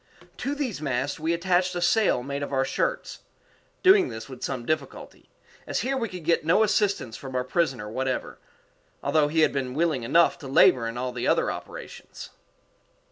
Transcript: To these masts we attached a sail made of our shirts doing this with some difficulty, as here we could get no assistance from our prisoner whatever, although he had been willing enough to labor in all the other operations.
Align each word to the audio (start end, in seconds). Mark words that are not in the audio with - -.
To 0.37 0.55
these 0.55 0.81
masts 0.81 1.19
we 1.19 1.31
attached 1.31 1.75
a 1.75 1.79
sail 1.79 2.23
made 2.23 2.41
of 2.41 2.51
our 2.51 2.65
shirts 2.65 3.19
doing 3.83 4.09
this 4.09 4.27
with 4.27 4.41
some 4.43 4.65
difficulty, 4.65 5.29
as 5.67 5.81
here 5.81 5.95
we 5.95 6.09
could 6.09 6.25
get 6.25 6.43
no 6.43 6.63
assistance 6.63 7.15
from 7.15 7.35
our 7.35 7.43
prisoner 7.43 7.87
whatever, 7.87 8.39
although 9.03 9.27
he 9.27 9.41
had 9.41 9.53
been 9.53 9.75
willing 9.75 10.01
enough 10.01 10.39
to 10.39 10.47
labor 10.47 10.87
in 10.87 10.97
all 10.97 11.11
the 11.11 11.27
other 11.27 11.51
operations. 11.51 12.31